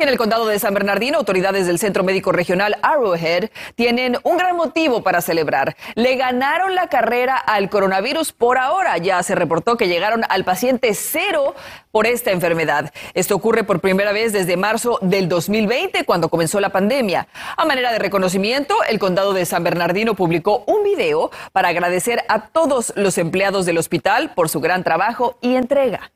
Y 0.00 0.04
en 0.04 0.10
el 0.10 0.16
condado 0.16 0.46
de 0.46 0.60
San 0.60 0.74
Bernardino, 0.74 1.18
autoridades 1.18 1.66
del 1.66 1.80
Centro 1.80 2.04
Médico 2.04 2.30
Regional 2.30 2.76
Arrowhead 2.82 3.50
tienen 3.74 4.16
un 4.22 4.36
gran 4.36 4.54
motivo 4.54 5.02
para 5.02 5.20
celebrar. 5.20 5.76
Le 5.96 6.14
ganaron 6.14 6.76
la 6.76 6.86
carrera 6.86 7.36
al 7.36 7.68
coronavirus 7.68 8.32
por 8.32 8.58
ahora. 8.58 8.96
Ya 8.98 9.20
se 9.24 9.34
reportó 9.34 9.76
que 9.76 9.88
llegaron 9.88 10.22
al 10.28 10.44
paciente 10.44 10.94
cero 10.94 11.56
por 11.90 12.06
esta 12.06 12.30
enfermedad. 12.30 12.92
Esto 13.12 13.34
ocurre 13.34 13.64
por 13.64 13.80
primera 13.80 14.12
vez 14.12 14.32
desde 14.32 14.56
marzo 14.56 15.00
del 15.02 15.28
2020, 15.28 16.04
cuando 16.04 16.28
comenzó 16.28 16.60
la 16.60 16.70
pandemia. 16.70 17.26
A 17.56 17.64
manera 17.64 17.90
de 17.90 17.98
reconocimiento, 17.98 18.76
el 18.88 19.00
condado 19.00 19.32
de 19.32 19.46
San 19.46 19.64
Bernardino 19.64 20.14
publicó 20.14 20.62
un 20.68 20.84
video 20.84 21.32
para 21.50 21.70
agradecer 21.70 22.22
a 22.28 22.50
todos 22.50 22.92
los 22.94 23.18
empleados 23.18 23.66
del 23.66 23.78
hospital 23.78 24.30
por 24.36 24.48
su 24.48 24.60
gran 24.60 24.84
trabajo 24.84 25.38
y 25.40 25.56
entrega. 25.56 26.12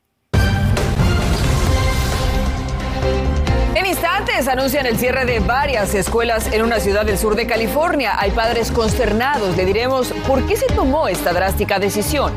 En 3.75 3.87
instantes 3.87 4.49
anuncian 4.49 4.85
el 4.85 4.99
cierre 4.99 5.25
de 5.25 5.41
varias 5.41 5.95
escuelas 5.95 6.53
en 6.53 6.63
una 6.63 6.79
ciudad 6.79 7.07
del 7.07 7.17
sur 7.17 7.35
de 7.37 7.47
California. 7.47 8.13
Hay 8.19 8.31
padres 8.31 8.71
consternados. 8.71 9.57
Le 9.57 9.65
diremos 9.65 10.13
por 10.27 10.47
qué 10.47 10.57
se 10.57 10.67
tomó 10.67 11.09
esta 11.09 11.33
drástica 11.33 11.79
decisión. 11.79 12.35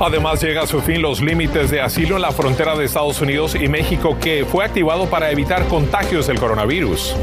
Además 0.00 0.40
llega 0.40 0.62
a 0.62 0.66
su 0.68 0.80
fin 0.80 1.02
los 1.02 1.20
límites 1.20 1.70
de 1.72 1.80
asilo 1.80 2.14
en 2.14 2.22
la 2.22 2.30
frontera 2.30 2.76
de 2.76 2.84
Estados 2.84 3.20
Unidos 3.20 3.56
y 3.56 3.66
México 3.66 4.16
que 4.20 4.44
fue 4.44 4.64
activado 4.64 5.06
para 5.06 5.32
evitar 5.32 5.66
contagios 5.66 6.28
del 6.28 6.38
coronavirus. 6.38 7.16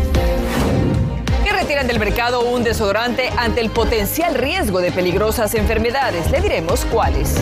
Y 1.46 1.50
retiran 1.50 1.88
del 1.88 2.00
mercado 2.00 2.42
un 2.42 2.66
desodorante 2.66 3.30
ante 3.38 3.62
el 3.62 3.70
potencial 3.70 4.36
riesgo 4.36 4.82
de 4.82 4.92
peligrosas 4.92 5.56
enfermedades. 5.56 6.30
Le 6.32 6.42
diremos 6.42 6.84
cuáles. 6.92 7.42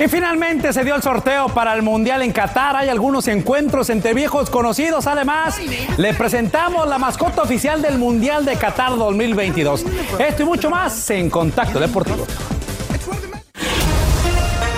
Y 0.00 0.06
finalmente 0.06 0.72
se 0.72 0.84
dio 0.84 0.94
el 0.94 1.02
sorteo 1.02 1.48
para 1.48 1.74
el 1.74 1.82
Mundial 1.82 2.22
en 2.22 2.32
Qatar. 2.32 2.76
Hay 2.76 2.88
algunos 2.88 3.26
encuentros 3.26 3.90
entre 3.90 4.14
viejos 4.14 4.48
conocidos. 4.48 5.08
Además, 5.08 5.58
le 5.96 6.14
presentamos 6.14 6.86
la 6.88 6.98
mascota 6.98 7.42
oficial 7.42 7.82
del 7.82 7.98
Mundial 7.98 8.44
de 8.44 8.56
Qatar 8.56 8.96
2022. 8.96 9.84
Esto 10.20 10.42
y 10.42 10.46
mucho 10.46 10.70
más 10.70 11.10
en 11.10 11.28
Contacto 11.28 11.80
Deportivo. 11.80 12.26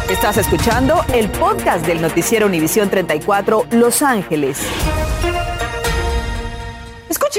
Estás 0.09 0.39
escuchando 0.39 1.05
el 1.13 1.31
podcast 1.31 1.87
del 1.87 2.01
noticiero 2.01 2.47
Univisión 2.47 2.89
34 2.89 3.67
Los 3.73 4.03
Ángeles. 4.03 4.59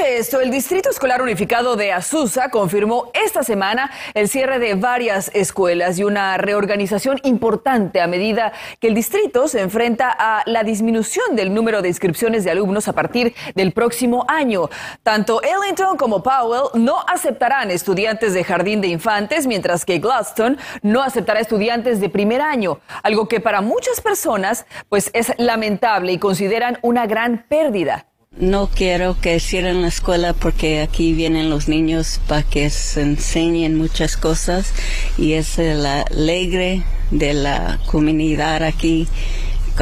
Esto, 0.03 0.39
el 0.41 0.49
Distrito 0.49 0.89
Escolar 0.89 1.21
Unificado 1.21 1.75
de 1.75 1.91
Azusa 1.91 2.49
confirmó 2.49 3.11
esta 3.13 3.43
semana 3.43 3.91
el 4.15 4.27
cierre 4.27 4.57
de 4.57 4.73
varias 4.73 5.29
escuelas 5.35 5.99
y 5.99 6.03
una 6.03 6.37
reorganización 6.37 7.19
importante 7.23 8.01
a 8.01 8.07
medida 8.07 8.51
que 8.79 8.87
el 8.87 8.95
distrito 8.95 9.47
se 9.47 9.61
enfrenta 9.61 10.09
a 10.09 10.41
la 10.47 10.63
disminución 10.63 11.35
del 11.35 11.53
número 11.53 11.83
de 11.83 11.89
inscripciones 11.89 12.43
de 12.43 12.51
alumnos 12.51 12.87
a 12.87 12.93
partir 12.93 13.35
del 13.53 13.73
próximo 13.73 14.25
año. 14.27 14.69
Tanto 15.03 15.39
Ellington 15.43 15.97
como 15.97 16.23
Powell 16.23 16.69
no 16.73 16.97
aceptarán 17.07 17.69
estudiantes 17.69 18.33
de 18.33 18.43
jardín 18.43 18.81
de 18.81 18.87
infantes, 18.87 19.45
mientras 19.45 19.85
que 19.85 19.99
Gladstone 19.99 20.57
no 20.81 21.03
aceptará 21.03 21.39
estudiantes 21.39 21.99
de 21.99 22.09
primer 22.09 22.41
año, 22.41 22.79
algo 23.03 23.27
que 23.27 23.39
para 23.39 23.61
muchas 23.61 24.01
personas 24.01 24.65
pues 24.89 25.11
es 25.13 25.31
lamentable 25.37 26.11
y 26.11 26.17
consideran 26.17 26.79
una 26.81 27.05
gran 27.05 27.45
pérdida. 27.47 28.07
No 28.39 28.69
quiero 28.73 29.19
que 29.19 29.39
cierren 29.39 29.81
la 29.81 29.89
escuela 29.89 30.33
porque 30.33 30.81
aquí 30.81 31.13
vienen 31.13 31.49
los 31.49 31.67
niños 31.67 32.21
para 32.27 32.41
que 32.41 32.71
se 32.71 33.01
enseñen 33.01 33.77
muchas 33.77 34.17
cosas 34.17 34.73
y 35.17 35.33
es 35.33 35.59
el 35.59 35.85
alegre 35.85 36.81
de 37.11 37.35
la 37.35 37.79
comunidad 37.85 38.63
aquí 38.63 39.07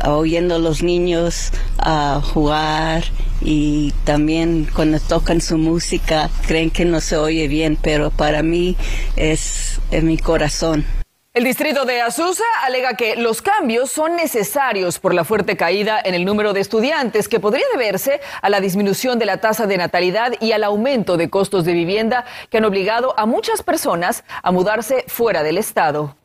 oyendo 0.03 0.55
a 0.55 0.59
los 0.59 0.83
niños 0.83 1.51
a 1.77 2.21
jugar 2.21 3.05
y 3.39 3.93
también 4.03 4.67
cuando 4.75 4.99
tocan 4.99 5.41
su 5.41 5.57
música 5.57 6.29
creen 6.45 6.69
que 6.69 6.83
no 6.83 7.01
se 7.01 7.15
oye 7.17 7.47
bien, 7.47 7.77
pero 7.81 8.09
para 8.09 8.43
mí 8.43 8.75
es 9.15 9.79
en 9.91 10.07
mi 10.07 10.17
corazón. 10.17 10.85
El 11.39 11.45
distrito 11.45 11.85
de 11.85 12.01
Azusa 12.01 12.43
alega 12.63 12.95
que 12.95 13.15
los 13.15 13.41
cambios 13.41 13.89
son 13.89 14.17
necesarios 14.17 14.99
por 14.99 15.13
la 15.13 15.23
fuerte 15.23 15.55
caída 15.55 15.97
en 16.03 16.13
el 16.13 16.25
número 16.25 16.51
de 16.51 16.59
estudiantes 16.59 17.29
que 17.29 17.39
podría 17.39 17.63
deberse 17.71 18.19
a 18.41 18.49
la 18.49 18.59
disminución 18.59 19.19
de 19.19 19.25
la 19.25 19.37
tasa 19.37 19.65
de 19.65 19.77
natalidad 19.77 20.33
y 20.41 20.51
al 20.51 20.65
aumento 20.65 21.15
de 21.15 21.29
costos 21.29 21.63
de 21.63 21.71
vivienda 21.71 22.25
que 22.49 22.57
han 22.57 22.65
obligado 22.65 23.17
a 23.17 23.25
muchas 23.25 23.63
personas 23.63 24.25
a 24.43 24.51
mudarse 24.51 25.05
fuera 25.07 25.41
del 25.41 25.57
estado. 25.57 26.18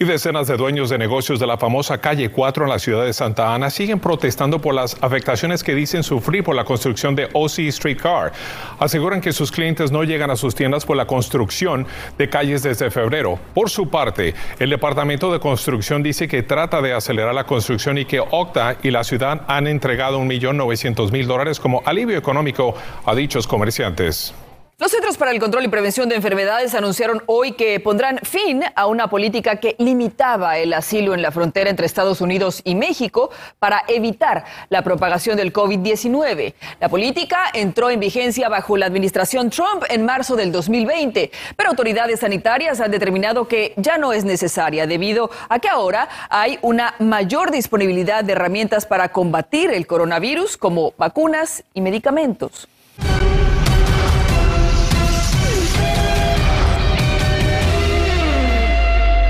Y 0.00 0.04
decenas 0.04 0.46
de 0.46 0.56
dueños 0.56 0.90
de 0.90 0.96
negocios 0.96 1.40
de 1.40 1.46
la 1.48 1.58
famosa 1.58 1.98
calle 1.98 2.30
4 2.30 2.64
en 2.64 2.70
la 2.70 2.78
ciudad 2.78 3.04
de 3.04 3.12
Santa 3.12 3.52
Ana 3.52 3.68
siguen 3.68 3.98
protestando 3.98 4.60
por 4.60 4.72
las 4.72 4.96
afectaciones 5.02 5.64
que 5.64 5.74
dicen 5.74 6.04
sufrir 6.04 6.44
por 6.44 6.54
la 6.54 6.64
construcción 6.64 7.16
de 7.16 7.28
OC 7.32 7.72
Streetcar. 7.72 8.32
Aseguran 8.78 9.20
que 9.20 9.32
sus 9.32 9.50
clientes 9.50 9.90
no 9.90 10.04
llegan 10.04 10.30
a 10.30 10.36
sus 10.36 10.54
tiendas 10.54 10.86
por 10.86 10.96
la 10.96 11.08
construcción 11.08 11.84
de 12.16 12.30
calles 12.30 12.62
desde 12.62 12.92
febrero. 12.92 13.40
Por 13.54 13.70
su 13.70 13.90
parte, 13.90 14.36
el 14.60 14.70
Departamento 14.70 15.32
de 15.32 15.40
Construcción 15.40 16.00
dice 16.00 16.28
que 16.28 16.44
trata 16.44 16.80
de 16.80 16.92
acelerar 16.92 17.34
la 17.34 17.42
construcción 17.42 17.98
y 17.98 18.04
que 18.04 18.20
Octa 18.20 18.76
y 18.84 18.92
la 18.92 19.02
ciudad 19.02 19.42
han 19.48 19.66
entregado 19.66 20.20
1.900.000 20.20 21.26
dólares 21.26 21.58
como 21.58 21.82
alivio 21.84 22.16
económico 22.16 22.72
a 23.04 23.16
dichos 23.16 23.48
comerciantes. 23.48 24.32
Los 24.80 24.92
Centros 24.92 25.18
para 25.18 25.32
el 25.32 25.40
Control 25.40 25.64
y 25.64 25.68
Prevención 25.68 26.08
de 26.08 26.14
Enfermedades 26.14 26.72
anunciaron 26.72 27.20
hoy 27.26 27.50
que 27.50 27.80
pondrán 27.80 28.20
fin 28.22 28.62
a 28.76 28.86
una 28.86 29.10
política 29.10 29.56
que 29.56 29.74
limitaba 29.78 30.56
el 30.58 30.72
asilo 30.72 31.14
en 31.14 31.20
la 31.20 31.32
frontera 31.32 31.68
entre 31.68 31.84
Estados 31.84 32.20
Unidos 32.20 32.60
y 32.62 32.76
México 32.76 33.30
para 33.58 33.82
evitar 33.88 34.44
la 34.68 34.82
propagación 34.82 35.36
del 35.36 35.52
COVID-19. 35.52 36.54
La 36.78 36.88
política 36.88 37.46
entró 37.54 37.90
en 37.90 37.98
vigencia 37.98 38.48
bajo 38.48 38.76
la 38.76 38.86
administración 38.86 39.50
Trump 39.50 39.82
en 39.88 40.04
marzo 40.04 40.36
del 40.36 40.52
2020, 40.52 41.32
pero 41.56 41.70
autoridades 41.70 42.20
sanitarias 42.20 42.78
han 42.78 42.92
determinado 42.92 43.48
que 43.48 43.74
ya 43.78 43.98
no 43.98 44.12
es 44.12 44.24
necesaria 44.24 44.86
debido 44.86 45.28
a 45.48 45.58
que 45.58 45.68
ahora 45.68 46.08
hay 46.30 46.56
una 46.62 46.94
mayor 47.00 47.50
disponibilidad 47.50 48.22
de 48.22 48.30
herramientas 48.30 48.86
para 48.86 49.08
combatir 49.08 49.72
el 49.72 49.88
coronavirus 49.88 50.56
como 50.56 50.94
vacunas 50.96 51.64
y 51.74 51.80
medicamentos. 51.80 52.68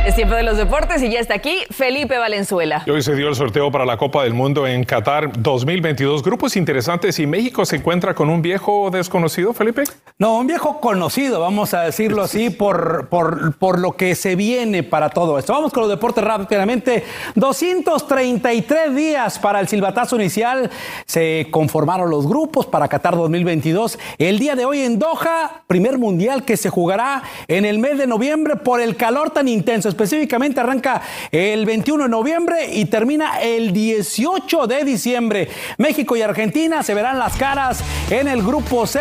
Es 0.08 0.14
tiempo 0.14 0.34
de 0.34 0.42
los 0.42 0.56
deportes 0.56 1.02
y 1.02 1.10
ya 1.10 1.20
está 1.20 1.34
aquí 1.34 1.64
Felipe 1.70 2.16
Valenzuela. 2.16 2.82
Y 2.86 2.90
hoy 2.90 3.02
se 3.02 3.14
dio 3.14 3.28
el 3.28 3.34
sorteo 3.34 3.70
para 3.70 3.84
la 3.84 3.98
Copa 3.98 4.24
del 4.24 4.32
Mundo 4.32 4.66
en 4.66 4.84
Qatar 4.84 5.30
2022. 5.38 6.22
Grupos 6.22 6.56
interesantes 6.56 7.18
y 7.18 7.26
México 7.26 7.66
se 7.66 7.76
encuentra 7.76 8.14
con 8.14 8.30
un 8.30 8.40
viejo 8.40 8.88
desconocido, 8.90 9.52
Felipe. 9.52 9.84
No, 10.18 10.38
un 10.38 10.46
viejo 10.46 10.80
conocido, 10.80 11.40
vamos 11.40 11.74
a 11.74 11.82
decirlo 11.82 12.22
así, 12.22 12.48
por, 12.48 13.08
por, 13.10 13.54
por 13.56 13.78
lo 13.78 13.92
que 13.92 14.14
se 14.14 14.34
viene 14.34 14.82
para 14.82 15.10
todo 15.10 15.38
esto. 15.38 15.52
Vamos 15.52 15.74
con 15.74 15.82
los 15.82 15.90
deportes 15.90 16.24
rápidamente. 16.24 17.04
233 17.34 18.96
días 18.96 19.38
para 19.38 19.60
el 19.60 19.68
silbatazo 19.68 20.16
inicial. 20.16 20.70
Se 21.04 21.48
conformaron 21.50 22.08
los 22.08 22.26
grupos 22.26 22.64
para 22.64 22.88
Qatar 22.88 23.14
2022. 23.14 23.98
El 24.16 24.38
día 24.38 24.56
de 24.56 24.64
hoy 24.64 24.80
en 24.80 24.98
Doha, 24.98 25.64
primer 25.66 25.98
mundial 25.98 26.46
que 26.46 26.56
se 26.56 26.70
jugará 26.70 27.22
en 27.46 27.66
el 27.66 27.78
mes 27.78 27.98
de 27.98 28.06
noviembre 28.06 28.56
por 28.56 28.80
el 28.80 28.96
calor 28.96 29.28
tan 29.28 29.48
intenso 29.48 29.90
específicamente 30.08 30.60
arranca 30.60 31.02
el 31.30 31.66
21 31.66 32.04
de 32.04 32.08
noviembre 32.08 32.70
y 32.72 32.86
termina 32.86 33.40
el 33.40 33.72
18 33.74 34.66
de 34.66 34.84
diciembre. 34.84 35.48
México 35.76 36.16
y 36.16 36.22
Argentina 36.22 36.82
se 36.82 36.94
verán 36.94 37.18
las 37.18 37.36
caras 37.36 37.80
en 38.10 38.26
el 38.26 38.42
grupo 38.42 38.86
C. 38.86 39.00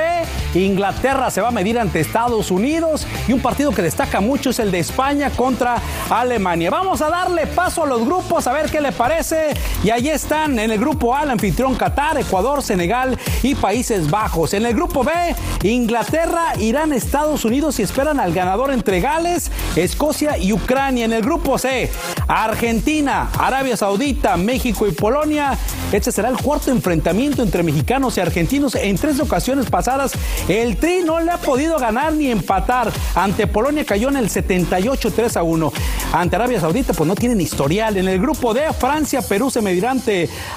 Inglaterra 0.53 1.31
se 1.31 1.39
va 1.39 1.47
a 1.47 1.51
medir 1.51 1.79
ante 1.79 2.01
Estados 2.01 2.51
Unidos 2.51 3.07
y 3.27 3.33
un 3.33 3.41
partido 3.41 3.71
que 3.71 3.81
destaca 3.81 4.19
mucho 4.19 4.49
es 4.49 4.59
el 4.59 4.69
de 4.69 4.79
España 4.79 5.29
contra 5.29 5.77
Alemania. 6.09 6.69
Vamos 6.69 7.01
a 7.01 7.09
darle 7.09 7.47
paso 7.47 7.83
a 7.83 7.87
los 7.87 8.03
grupos 8.03 8.45
a 8.47 8.53
ver 8.53 8.69
qué 8.69 8.81
le 8.81 8.91
parece. 8.91 9.53
Y 9.83 9.91
ahí 9.91 10.09
están 10.09 10.59
en 10.59 10.71
el 10.71 10.79
grupo 10.79 11.15
A, 11.15 11.23
el 11.23 11.29
anfitrión 11.29 11.75
Qatar, 11.75 12.17
Ecuador, 12.17 12.61
Senegal 12.61 13.17
y 13.43 13.55
Países 13.55 14.09
Bajos. 14.09 14.53
En 14.53 14.65
el 14.65 14.73
grupo 14.73 15.05
B, 15.05 15.11
Inglaterra, 15.63 16.53
Irán, 16.59 16.91
Estados 16.91 17.45
Unidos 17.45 17.79
y 17.79 17.83
esperan 17.83 18.19
al 18.19 18.33
ganador 18.33 18.71
entre 18.71 18.99
Gales, 18.99 19.51
Escocia 19.75 20.37
y 20.37 20.51
Ucrania 20.51 20.86
en 20.87 21.11
el 21.11 21.21
grupo 21.21 21.57
C, 21.57 21.91
Argentina, 22.27 23.29
Arabia 23.39 23.77
Saudita, 23.77 24.37
México 24.37 24.87
y 24.87 24.91
Polonia. 24.91 25.57
Este 25.91 26.11
será 26.11 26.29
el 26.29 26.37
cuarto 26.37 26.71
enfrentamiento 26.71 27.43
entre 27.43 27.63
mexicanos 27.63 28.17
y 28.17 28.21
argentinos. 28.21 28.75
En 28.75 28.97
tres 28.97 29.19
ocasiones 29.19 29.69
pasadas, 29.69 30.13
el 30.47 30.77
Tri 30.77 31.01
no 31.05 31.19
le 31.19 31.31
ha 31.31 31.37
podido 31.37 31.77
ganar 31.77 32.13
ni 32.13 32.29
empatar. 32.29 32.91
Ante 33.15 33.47
Polonia 33.47 33.85
cayó 33.85 34.09
en 34.09 34.17
el 34.17 34.29
78 34.29 35.11
3 35.11 35.37
a 35.37 35.43
1. 35.43 35.73
Ante 36.13 36.35
Arabia 36.35 36.59
Saudita, 36.59 36.93
pues 36.93 37.07
no 37.07 37.15
tienen 37.15 37.39
historial. 37.39 37.97
En 37.97 38.07
el 38.07 38.19
grupo 38.19 38.53
D, 38.53 38.61
Francia, 38.73 39.21
Perú 39.21 39.49
se 39.49 39.61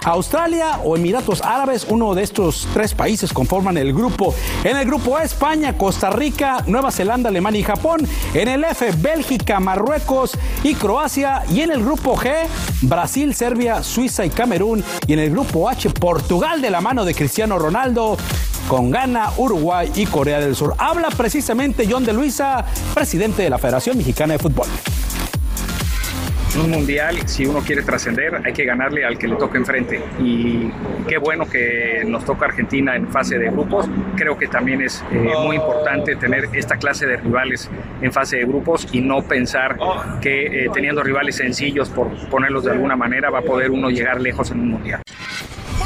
Australia 0.05 0.81
o 0.85 0.97
Emiratos 0.97 1.43
Árabes. 1.43 1.87
Uno 1.89 2.15
de 2.15 2.23
estos 2.23 2.69
tres 2.73 2.95
países 2.95 3.33
conforman 3.33 3.77
el 3.77 3.93
grupo. 3.93 4.35
En 4.65 4.77
el 4.77 4.87
grupo 4.87 5.19
E, 5.19 5.25
España, 5.25 5.77
Costa 5.77 6.11
Rica, 6.11 6.65
Nueva 6.67 6.91
Zelanda, 6.91 7.29
Alemania 7.29 7.61
y 7.61 7.65
Japón. 7.65 8.07
En 8.35 8.49
el 8.49 8.65
F, 8.65 8.93
Bélgica, 8.99 9.61
Marruecos 9.61 10.33
y 10.63 10.75
Croacia. 10.75 11.45
Y 11.51 11.60
En 11.63 11.71
el 11.71 11.85
grupo 11.85 12.17
G, 12.17 12.33
Brasil, 12.81 13.35
Serbia, 13.35 13.83
Suiza 13.83 14.25
y 14.25 14.31
Camerún. 14.31 14.83
Y 15.07 15.13
en 15.13 15.19
el 15.19 15.31
grupo 15.31 15.69
H, 15.69 15.91
Portugal 15.91 16.63
de 16.63 16.71
la 16.71 16.81
mano 16.81 17.05
de 17.05 17.15
Cristiano 17.15 17.59
Ronaldo 17.59 18.17
con 18.67 18.91
Ghana, 18.91 19.33
Uruguay 19.37 19.93
y 19.95 20.07
Corea 20.07 20.41
del 20.41 20.57
Sur. 20.57 20.75
Habla 20.79 21.11
precisamente 21.11 21.87
John 21.91 22.07
de 22.07 22.15
Luisa, 22.15 22.65
presidente 22.95 23.43
de 23.43 23.51
la 23.51 23.59
Federación 23.59 23.99
Mexicana 23.99 24.33
de 24.33 24.39
Fútbol. 24.39 24.69
En 26.55 26.63
un 26.63 26.71
mundial, 26.71 27.17
si 27.27 27.47
uno 27.47 27.61
quiere 27.61 27.83
trascender, 27.83 28.41
hay 28.45 28.53
que 28.53 28.65
ganarle 28.65 29.05
al 29.05 29.17
que 29.17 29.29
le 29.29 29.37
toque 29.37 29.59
enfrente. 29.59 30.03
Y 30.19 30.69
qué 31.09 31.19
bueno 31.19 31.49
que 31.49 32.03
nos 32.07 32.25
toca 32.25 32.47
Argentina 32.47 32.97
en 32.97 33.09
fase 33.09 33.39
de 33.39 33.51
grupos. 33.51 33.87
Creo 34.17 34.37
que 34.37 34.49
también 34.49 34.83
es 34.83 35.05
eh, 35.13 35.31
muy 35.45 35.57
importante 35.57 36.17
tener 36.17 36.49
esta 36.53 36.77
clase 36.77 37.07
de 37.07 37.19
rivales 37.19 37.71
en 38.03 38.13
fase 38.13 38.39
de 38.39 38.45
grupos 38.47 38.89
y 38.91 39.01
no 39.01 39.23
pensar 39.23 39.77
que 40.21 40.65
eh, 40.65 40.71
teniendo 40.75 41.05
rivales 41.05 41.37
sencillos, 41.37 41.89
por 41.89 42.09
ponerlos 42.29 42.65
de 42.65 42.73
alguna 42.73 42.97
manera, 42.97 43.31
va 43.31 43.39
a 43.39 43.43
poder 43.43 43.71
uno 43.71 43.89
llegar 43.89 44.21
lejos 44.21 44.51
en 44.51 44.61
un 44.61 44.69
mundial. 44.71 45.03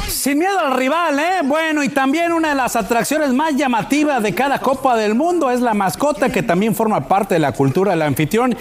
Sin 0.07 0.39
miedo 0.39 0.57
al 0.59 0.75
rival, 0.75 1.19
¿eh? 1.19 1.41
Bueno, 1.43 1.83
y 1.83 1.89
también 1.89 2.31
una 2.31 2.49
de 2.49 2.55
las 2.55 2.75
atracciones 2.75 3.31
más 3.31 3.55
llamativas 3.55 4.23
de 4.23 4.33
cada 4.33 4.57
Copa 4.57 4.97
del 4.97 5.13
Mundo 5.13 5.51
es 5.51 5.61
la 5.61 5.75
mascota 5.75 6.31
que 6.31 6.41
también 6.41 6.73
forma 6.73 7.07
parte 7.07 7.35
de 7.35 7.39
la 7.39 7.51
cultura 7.51 7.91
del 7.91 8.01
anfitrión. 8.01 8.55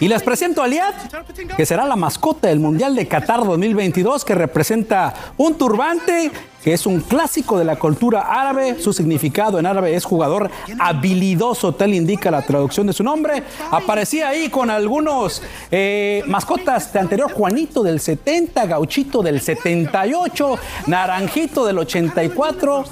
Y 0.00 0.06
les 0.06 0.22
presento 0.22 0.62
a 0.62 0.68
que 1.56 1.66
será 1.66 1.84
la 1.84 1.96
mascota 1.96 2.48
del 2.48 2.60
Mundial 2.60 2.94
de 2.94 3.08
Qatar 3.08 3.44
2022, 3.44 4.24
que 4.24 4.34
representa 4.34 5.12
un 5.36 5.56
turbante 5.56 6.30
que 6.62 6.72
es 6.72 6.86
un 6.86 7.00
clásico 7.00 7.58
de 7.58 7.64
la 7.64 7.76
cultura 7.76 8.20
árabe. 8.20 8.80
Su 8.80 8.92
significado 8.92 9.58
en 9.58 9.66
árabe 9.66 9.94
es 9.94 10.04
jugador 10.04 10.50
habilidoso, 10.78 11.74
tal 11.74 11.94
indica 11.94 12.30
la 12.30 12.42
traducción 12.42 12.86
de 12.86 12.92
su 12.92 13.02
nombre. 13.02 13.42
Aparecía 13.70 14.28
ahí 14.28 14.48
con 14.48 14.70
algunos 14.70 15.42
eh, 15.70 16.22
mascotas 16.26 16.92
de 16.92 16.98
anterior, 16.98 17.32
Juanito 17.32 17.82
del 17.82 18.00
70, 18.00 18.66
Gauchito 18.66 19.22
del 19.22 19.40
78, 19.40 20.58
Naranjito 20.86 21.66
del 21.66 21.78
84. 21.78 22.84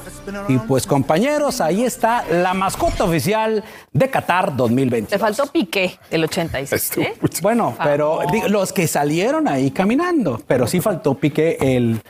Y 0.49 0.58
pues 0.58 0.87
compañeros, 0.87 1.61
ahí 1.61 1.85
está 1.85 2.25
la 2.30 2.54
mascota 2.54 3.04
oficial 3.04 3.62
de 3.92 4.11
Qatar 4.11 4.56
2020. 4.56 5.14
Le 5.14 5.18
faltó 5.18 5.46
Piqué 5.46 5.99
del 6.11 6.25
86. 6.25 6.96
¿eh? 6.99 7.14
Bueno, 7.42 7.76
pero 7.82 8.20
digo, 8.32 8.49
los 8.49 8.73
que 8.73 8.87
salieron 8.88 9.49
ahí 9.49 9.70
caminando, 9.70 10.40
pero 10.46 10.66
sí 10.66 10.80
faltó 10.80 11.14
Piqué 11.14 11.56
el 11.61 12.00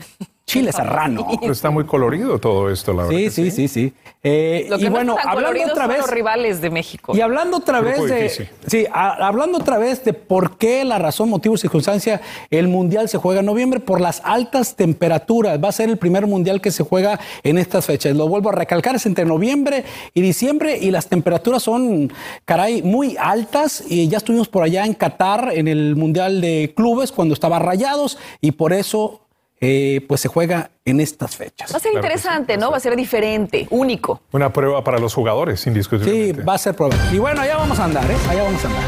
chile 0.46 0.70
serrano. 0.72 1.26
Pero 1.40 1.52
está 1.52 1.70
muy 1.70 1.84
colorido 1.86 2.38
todo 2.38 2.70
esto, 2.70 2.92
la 2.92 3.04
verdad. 3.06 3.18
Sí, 3.18 3.30
sí, 3.30 3.50
sí, 3.50 3.66
sí. 3.66 3.92
Eh, 4.22 4.66
Lo 4.70 4.78
que 4.78 4.84
y 4.84 4.86
no 4.86 4.92
bueno, 4.92 5.16
están 5.18 5.32
hablando 5.32 5.62
otra 5.72 5.82
son 5.84 5.88
vez. 5.88 5.98
los 6.02 6.10
rivales 6.10 6.60
de 6.60 6.70
México. 6.70 7.16
Y 7.16 7.20
hablando 7.20 7.56
otra 7.56 7.80
Grupo 7.80 8.02
vez 8.04 8.10
de. 8.12 8.22
difícil. 8.22 8.48
Sí, 8.66 8.86
a- 8.92 9.26
hablando 9.26 9.58
otra 9.58 9.78
vez 9.78 10.04
de 10.04 10.12
por 10.12 10.56
qué 10.56 10.84
la 10.84 10.98
razón, 11.00 11.28
motivo 11.30 11.56
y 11.56 11.58
circunstancia 11.58 12.20
el 12.50 12.68
mundial 12.68 13.08
se 13.08 13.18
juega 13.18 13.40
en 13.40 13.46
noviembre, 13.46 13.80
por 13.80 14.00
las 14.00 14.22
altas 14.24 14.76
temperaturas. 14.76 15.58
Va 15.62 15.68
a 15.68 15.72
ser 15.72 15.88
el 15.90 15.96
primer 15.98 16.26
mundial 16.28 16.60
que 16.60 16.70
se 16.70 16.84
juega 16.84 17.18
en 17.42 17.58
estas 17.58 17.84
fechas. 17.86 18.14
Lo 18.14 18.28
vuelvo 18.28 18.50
a 18.50 18.52
recalcar, 18.52 18.94
es 18.94 19.06
entre 19.06 19.24
noviembre 19.24 19.84
y 20.14 20.20
diciembre 20.20 20.78
y 20.78 20.92
las 20.92 21.08
temperaturas 21.08 21.64
son, 21.64 22.12
caray, 22.44 22.82
muy 22.82 23.16
altas. 23.18 23.82
Y 23.88 24.06
ya 24.08 24.18
estuvimos 24.18 24.46
por 24.48 24.62
allá 24.62 24.86
en 24.86 24.94
Qatar 24.94 25.50
en 25.52 25.66
el 25.66 25.96
mundial 25.96 26.40
de 26.40 26.72
clubes 26.76 27.10
cuando 27.10 27.34
estaba 27.34 27.58
rayados 27.58 28.16
y 28.40 28.52
por 28.52 28.72
eso. 28.72 29.22
Eh, 29.60 30.04
pues 30.08 30.20
se 30.20 30.28
juega 30.28 30.70
en 30.84 31.00
estas 31.00 31.36
fechas. 31.36 31.72
Va 31.72 31.78
a 31.78 31.80
ser 31.80 31.94
interesante, 31.94 32.56
¿no? 32.56 32.70
Va 32.70 32.76
a 32.76 32.80
ser 32.80 32.94
diferente, 32.96 33.66
único. 33.70 34.20
Una 34.32 34.52
prueba 34.52 34.82
para 34.84 34.98
los 34.98 35.14
jugadores, 35.14 35.60
Sí, 35.60 35.70
indiscutiblemente. 35.70 36.42
va 36.42 36.54
a 36.54 36.58
ser 36.58 36.75
probable. 36.75 36.98
Y 37.12 37.18
bueno, 37.18 37.40
allá 37.40 37.56
vamos 37.56 37.78
a 37.78 37.84
andar, 37.84 38.10
¿eh? 38.10 38.16
Allá 38.28 38.42
vamos 38.42 38.64
a 38.64 38.68
andar. 38.68 38.82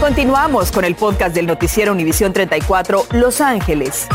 Continuamos 0.00 0.70
con 0.70 0.84
el 0.84 0.94
podcast 0.96 1.34
del 1.34 1.46
noticiero 1.46 1.92
Univisión 1.92 2.32
34 2.34 3.06
Los 3.12 3.40
Ángeles. 3.40 4.06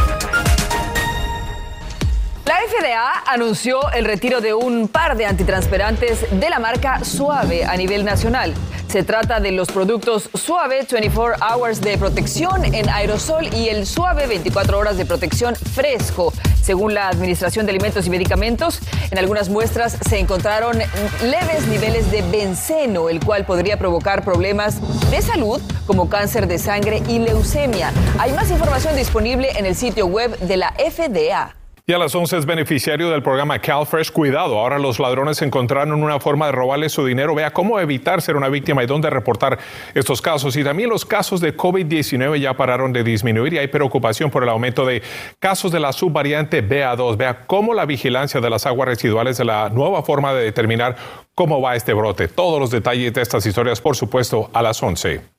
FDA 2.60 3.24
anunció 3.26 3.90
el 3.92 4.04
retiro 4.04 4.42
de 4.42 4.54
un 4.54 4.90
par 4.90 5.16
de 5.16 5.26
antitranspirantes 5.26 6.26
de 6.30 6.50
la 6.50 6.60
marca 6.60 7.06
Suave 7.06 7.64
a 7.64 7.78
nivel 7.78 8.04
nacional. 8.04 8.54
Se 8.90 9.04
trata 9.04 9.40
de 9.40 9.54
los 9.54 9.70
productos 9.70 10.30
Suave 10.34 10.86
24 10.92 11.38
Hours 11.42 11.80
de 11.80 11.98
protección 11.98 12.66
en 12.66 12.90
aerosol 12.90 13.48
y 13.54 13.70
el 13.70 13.88
Suave 13.88 14.28
24 14.28 14.78
horas 14.78 14.98
de 14.98 15.06
protección 15.06 15.56
fresco. 15.56 16.34
Según 16.62 16.94
la 16.94 17.08
Administración 17.08 17.66
de 17.66 17.72
Alimentos 17.72 18.08
y 18.08 18.10
Medicamentos, 18.10 18.82
en 19.10 19.18
algunas 19.18 19.48
muestras 19.48 19.98
se 20.10 20.20
encontraron 20.20 20.80
leves 21.22 21.66
niveles 21.68 22.12
de 22.12 22.24
benceno, 22.24 23.08
el 23.08 23.24
cual 23.24 23.46
podría 23.46 23.78
provocar 23.78 24.26
problemas 24.26 24.82
de 25.10 25.22
salud 25.22 25.62
como 25.88 26.10
cáncer 26.10 26.46
de 26.48 26.58
sangre 26.58 27.02
y 27.08 27.20
leucemia. 27.20 27.94
Hay 28.18 28.34
más 28.34 28.52
información 28.52 28.98
disponible 28.98 29.50
en 29.56 29.66
el 29.66 29.76
sitio 29.76 30.08
web 30.08 30.38
de 30.40 30.58
la 30.58 30.74
FDA. 30.74 31.59
Y 31.90 31.94
a 31.94 31.98
las 31.98 32.14
11 32.14 32.38
es 32.38 32.46
beneficiario 32.46 33.10
del 33.10 33.24
programa 33.24 33.58
CalFresh 33.58 34.12
Cuidado. 34.12 34.60
Ahora 34.60 34.78
los 34.78 35.00
ladrones 35.00 35.42
encontraron 35.42 36.04
una 36.04 36.20
forma 36.20 36.46
de 36.46 36.52
robarle 36.52 36.88
su 36.88 37.04
dinero. 37.04 37.34
Vea 37.34 37.50
cómo 37.50 37.80
evitar 37.80 38.22
ser 38.22 38.38
una 38.38 38.48
víctima 38.48 38.84
y 38.84 38.86
dónde 38.86 39.10
reportar 39.10 39.58
estos 39.96 40.22
casos. 40.22 40.56
Y 40.56 40.64
también 40.64 40.92
los 40.92 41.04
casos 41.04 41.42
de 41.42 41.58
COVID-19 41.58 42.40
ya 42.40 42.54
pararon 42.54 42.94
de 42.94 43.04
disminuir 43.04 43.56
y 43.56 43.58
hay 43.58 43.70
preocupación 43.70 44.30
por 44.30 44.44
el 44.44 44.50
aumento 44.50 44.86
de 44.86 45.02
casos 45.40 45.72
de 45.72 45.80
la 45.80 45.92
subvariante 45.92 46.64
BA2. 46.64 47.18
Vea 47.18 47.48
cómo 47.48 47.74
la 47.74 47.88
vigilancia 47.88 48.40
de 48.40 48.52
las 48.52 48.68
aguas 48.68 48.88
residuales 48.88 49.40
es 49.40 49.46
la 49.48 49.70
nueva 49.70 50.04
forma 50.04 50.32
de 50.36 50.44
determinar 50.44 50.96
cómo 51.34 51.60
va 51.60 51.76
este 51.76 51.94
brote. 51.94 52.28
Todos 52.28 52.60
los 52.60 52.70
detalles 52.70 53.16
de 53.16 53.22
estas 53.24 53.44
historias, 53.48 53.82
por 53.82 53.96
supuesto, 53.96 54.52
a 54.54 54.62
las 54.62 54.84
11. 54.84 55.39